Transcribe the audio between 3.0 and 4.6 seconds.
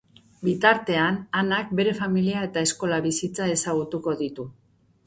bizitza ezagutuko ditu.